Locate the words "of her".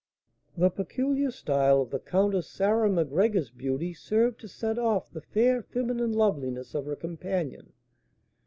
6.73-6.95